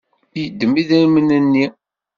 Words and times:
Yeddem 0.41 0.73
idrimen-nni. 0.81 1.65